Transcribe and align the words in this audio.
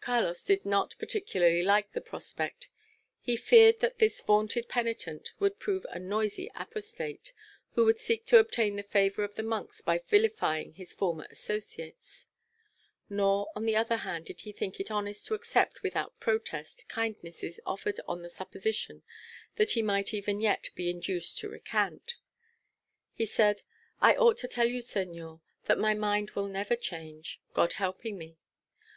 Carlos 0.00 0.44
did 0.44 0.64
not 0.64 0.94
particularly 1.00 1.60
like 1.60 1.90
the 1.90 2.00
prospect. 2.00 2.68
He 3.20 3.36
feared 3.36 3.80
that 3.80 3.98
this 3.98 4.20
vaunted 4.20 4.68
penitent 4.68 5.32
would 5.40 5.58
prove 5.58 5.84
a 5.90 5.98
noisy 5.98 6.48
apostate, 6.54 7.32
who 7.72 7.84
would 7.84 7.98
seek 7.98 8.24
to 8.26 8.38
obtain 8.38 8.76
the 8.76 8.84
favour 8.84 9.24
of 9.24 9.34
the 9.34 9.42
monks 9.42 9.80
by 9.80 9.98
vilifying 9.98 10.74
his 10.74 10.92
former 10.92 11.26
associates. 11.30 12.28
Nor, 13.10 13.48
on 13.56 13.64
the 13.66 13.74
other 13.74 13.96
hand, 13.96 14.26
did 14.26 14.42
he 14.42 14.52
think 14.52 14.78
it 14.78 14.88
honest 14.92 15.26
to 15.26 15.34
accept 15.34 15.82
without 15.82 16.20
protest 16.20 16.84
kindnesses 16.88 17.58
offered 17.66 17.98
him 17.98 18.04
on 18.06 18.22
the 18.22 18.30
supposition 18.30 19.02
that 19.56 19.72
he 19.72 19.82
might 19.82 20.14
even 20.14 20.40
yet 20.40 20.70
be 20.76 20.90
induced 20.90 21.38
to 21.38 21.48
recant. 21.48 22.14
He 23.12 23.26
said, 23.26 23.62
"I 24.00 24.14
ought 24.14 24.36
to 24.36 24.46
tell 24.46 24.68
you, 24.68 24.78
señor, 24.80 25.40
that 25.64 25.76
my 25.76 25.92
mind 25.92 26.30
will 26.36 26.46
never 26.46 26.76
change, 26.76 27.40
God 27.52 27.72
helping 27.72 28.16
me. 28.16 28.38